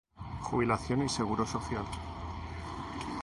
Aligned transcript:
Jubilación 0.39 1.03
y 1.03 1.09
Seguro 1.09 1.45
Social 1.45 1.85